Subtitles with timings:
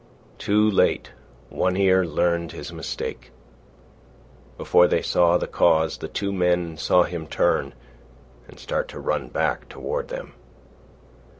[0.39, 1.11] Too late
[1.49, 3.29] One Ear learned his mistake.
[4.57, 7.75] Before they saw the cause, the two men saw him turn
[8.47, 10.33] and start to run back toward them.